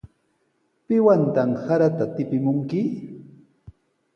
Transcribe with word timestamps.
¿Piwantaq 0.85 1.51
sarata 1.65 2.05
tipimunki? 2.15 2.81